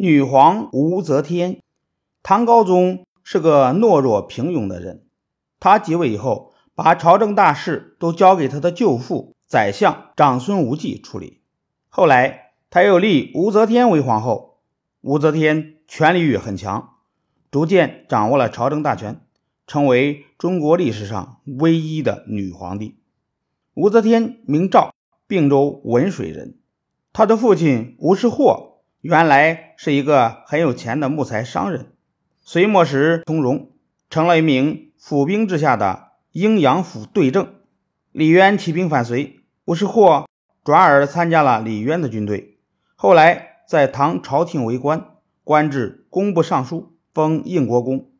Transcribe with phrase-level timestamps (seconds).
[0.00, 1.60] 女皇武则天，
[2.22, 5.08] 唐高宗是个懦弱平庸的人。
[5.58, 11.40] 他继位以后，把朝政大事都交给他的舅父宰相长孙无忌处理。
[11.88, 14.60] 后来，他又立武则天为皇后。
[15.00, 16.90] 武则天权力欲很强，
[17.50, 19.22] 逐渐掌握了朝政大权，
[19.66, 23.00] 成为中国历史上唯一的女皇帝。
[23.74, 24.94] 武则天名赵，
[25.26, 26.60] 并州文水人。
[27.12, 28.67] 她的父亲吴世霍。
[29.08, 31.92] 原来是一个很有钱的木材商人，
[32.42, 33.70] 隋末时从容，
[34.10, 37.54] 成了一名府兵之下的阴阳府对正。
[38.12, 40.28] 李渊起兵反隋，吴世霍
[40.62, 42.58] 转而参加了李渊的军队。
[42.96, 48.10] 后来在唐朝廷为官，官至工部尚书，封应国公。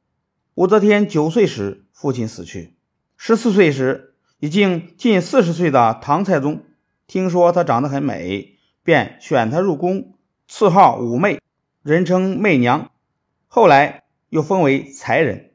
[0.54, 2.78] 武则天九岁时，父亲死去。
[3.14, 6.62] 十四岁时，已经近四十岁的唐太宗
[7.06, 10.14] 听说她长得很美，便选她入宫。
[10.50, 11.42] 赐号武媚，
[11.82, 12.90] 人称媚娘，
[13.48, 15.52] 后来又封为才人。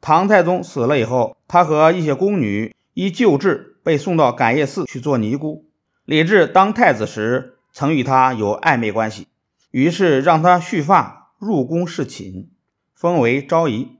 [0.00, 5.70] 唐太宗死了以后，他和一些宫女依旧制被送到感业寺去做尼姑。
[6.04, 9.28] 李治当太子时，曾与他有暧昧关系，
[9.70, 12.50] 于是让他蓄发入宫侍寝，
[12.92, 13.98] 封为昭仪。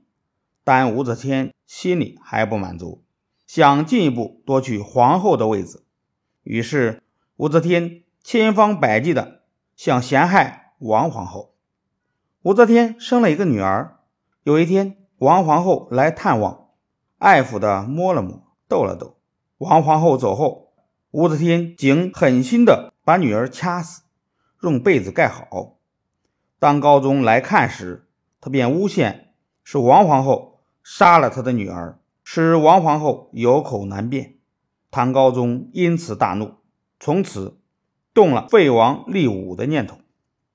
[0.64, 3.04] 但武则天心里还不满足，
[3.46, 5.84] 想进一步夺取皇后的位子，
[6.42, 7.00] 于是
[7.36, 9.43] 武则天千方百计的。
[9.76, 11.54] 想陷害王皇后，
[12.42, 13.98] 武则天生了一个女儿。
[14.44, 16.68] 有一天，王皇后来探望，
[17.18, 19.16] 爱抚的摸了摸，逗了逗。
[19.58, 20.72] 王皇后走后，
[21.10, 24.02] 武则天竟狠心的把女儿掐死，
[24.62, 25.78] 用被子盖好。
[26.60, 28.08] 当高宗来看时，
[28.40, 34.36] 他便诬陷是王皇后杀了他的女儿，使王皇后有口难辩。
[34.92, 36.54] 唐高宗因此大怒，
[37.00, 37.58] 从此。
[38.14, 39.98] 动了废王立武的念头。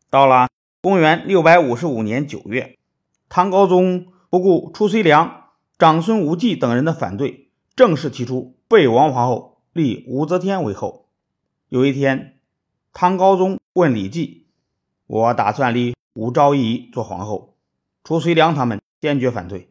[0.09, 0.47] 到了
[0.81, 2.79] 公元六百五十五年九月，
[3.27, 11.09] 唐高宗不顾褚遂良、长孙无忌等人的反对，正式提出废王皇后，立武则天为后。
[11.67, 12.39] 有一天，
[12.93, 14.47] 唐高宗问李绩
[15.05, 17.57] ：“我打算立武昭仪做皇后。”
[18.01, 19.69] 褚遂良他们坚决反对。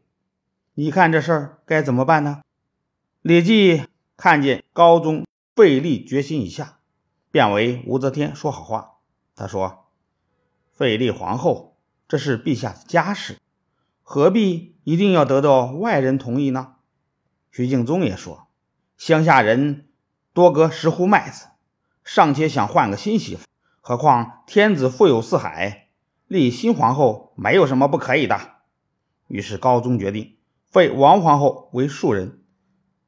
[0.74, 2.42] 你看这事儿该怎么办呢？
[3.22, 3.82] 李绩
[4.16, 5.24] 看见高宗
[5.56, 6.77] 废立决心已下。
[7.38, 8.94] 便为武则天说好话。
[9.36, 9.84] 他说
[10.74, 11.76] ：“废立皇后，
[12.08, 13.38] 这是陛下的家事，
[14.02, 16.74] 何必一定要得到外人同意呢？”
[17.52, 18.48] 徐敬宗也说
[18.98, 19.86] ：“乡下人
[20.32, 21.46] 多个十户麦子，
[22.02, 23.46] 尚且想换个新媳妇，
[23.80, 25.90] 何况天子富有四海，
[26.26, 28.56] 立新皇后没有什么不可以的。”
[29.28, 32.42] 于是高宗决定废王皇后为庶人，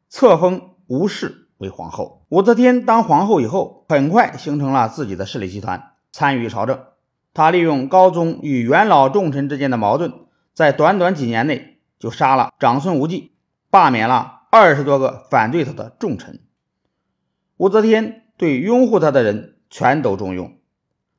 [0.08, 1.39] 册封吴氏。
[1.60, 6.86] 为皇后，武则天当皇后以后，很快形成了自己的势力集团，参与朝政。
[7.34, 10.10] 她利用高宗与元老重臣之间的矛盾，
[10.54, 13.32] 在短短几年内就杀了长孙无忌，
[13.68, 16.40] 罢免了二十多个反对他的重臣。
[17.58, 20.56] 武则天对拥护她的人全都重用，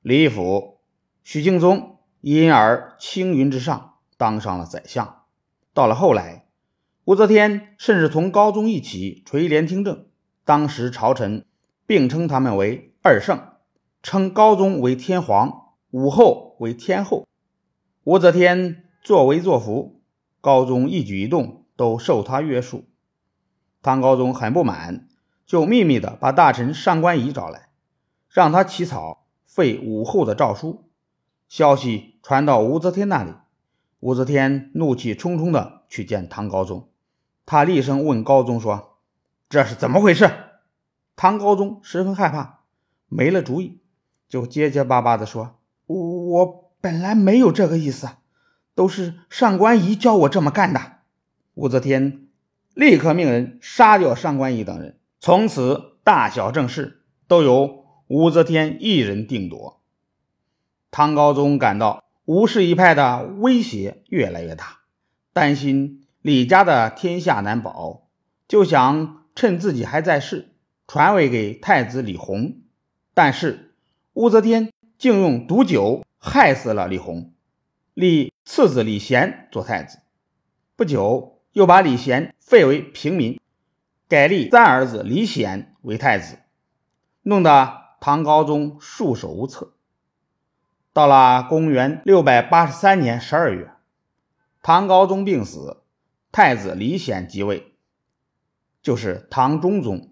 [0.02, 0.80] 李义府、
[1.24, 5.22] 许敬宗因而青云直上，当上了宰相。
[5.76, 6.48] 到了后来，
[7.06, 10.08] 武则天甚至同高宗一起垂帘听政。
[10.52, 11.46] 当时朝臣
[11.86, 13.40] 并称他们为二圣，
[14.04, 17.26] 称高宗为天皇，武后为天后。
[18.04, 20.02] 武则天作威作福，
[20.42, 22.84] 高宗一举一动都受他约束。
[23.82, 25.08] 唐高宗很不满，
[25.46, 27.70] 就秘密的把大臣上官仪找来，
[28.28, 30.90] 让他起草废武后的诏书。
[31.48, 33.32] 消息传到武则天那里，
[34.02, 36.90] 武则天怒气冲冲的去见唐高宗，
[37.46, 38.91] 他厉声问高宗说。
[39.52, 40.32] 这是怎么回事？
[41.18, 42.60] 唐高宗十分害怕，
[43.10, 43.82] 没了主意，
[44.30, 48.08] 就结结巴巴地说：“我我本来没有这个意思，
[48.76, 51.00] 都是上官仪教我这么干的。”
[51.56, 52.30] 武则天
[52.74, 59.82] 立刻命人杀掉上官仪等人，从此大小政事都由武则天一人定夺。
[60.92, 64.80] 唐高宗感到吴氏一派的威胁越来越大，
[65.34, 68.08] 担心李家的天下难保，
[68.48, 69.20] 就想。
[69.36, 70.54] 趁自己还在世，
[70.88, 72.62] 传位给太子李弘，
[73.14, 73.74] 但是
[74.14, 77.34] 武则天竟用毒酒害死了李弘，
[77.94, 80.00] 立次子李贤做太子。
[80.76, 83.40] 不久，又把李贤废为平民，
[84.08, 86.40] 改立三儿子李显为太子，
[87.24, 89.74] 弄得唐高宗束手无策。
[90.94, 93.72] 到了公元六百八十三年十二月，
[94.62, 95.82] 唐高宗病死，
[96.32, 97.71] 太子李显即位。
[98.82, 100.12] 就是唐中宗，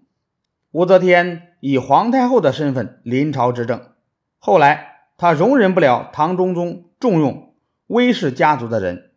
[0.70, 3.92] 武则天以皇太后的身份临朝执政。
[4.38, 7.54] 后来，她容忍不了唐中宗重用
[7.88, 9.10] 威氏家族的人，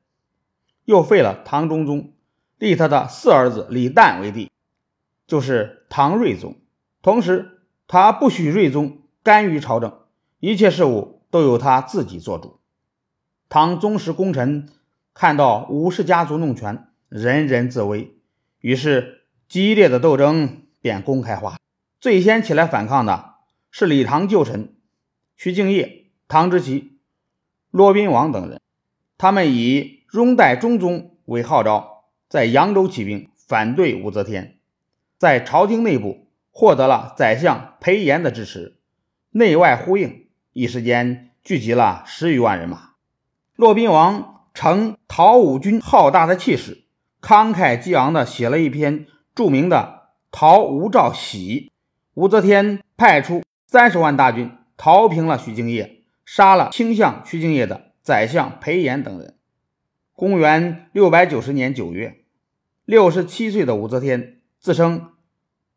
[0.86, 2.14] 又废了唐中宗，
[2.58, 4.52] 立他的四儿子李旦为帝，
[5.28, 6.56] 就是唐睿宗。
[7.02, 10.00] 同时，他不许睿宗干预朝政，
[10.40, 12.60] 一切事务都由他自己做主。
[13.50, 14.68] 唐宗室功臣
[15.14, 18.18] 看到武氏家族弄权，人人自危，
[18.60, 19.23] 于是
[19.54, 21.60] 激烈的斗争便公开化。
[22.02, 23.36] 最先起来反抗的
[23.70, 24.74] 是李唐旧臣
[25.38, 26.98] 徐敬业、唐之奇、
[27.70, 28.60] 骆宾王等人，
[29.16, 34.58] 他们以拥戴中宗为号召，在扬州起兵反对武则天，
[35.20, 38.80] 在朝廷内部获得了宰相裴炎的支持，
[39.30, 42.94] 内外呼应，一时间聚集了十余万人马。
[43.56, 46.86] 骆宾王乘讨武军浩大的气势，
[47.22, 51.70] 慷慨激昂地写了一篇著名的《陶吴赵喜》。
[52.14, 59.36] 武则天派出三十万大军逃平了徐敬业，杀了倾向徐敬业的宰相裴炎等人。
[60.14, 62.24] 公元六百九十年九月，
[62.86, 65.14] 六十七岁的武则天自称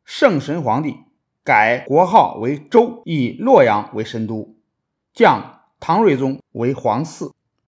[0.04, 0.96] 圣神皇帝，
[1.42, 4.54] 改国号为周，以洛阳为神都，
[5.14, 7.32] 降唐睿宗为皇嗣。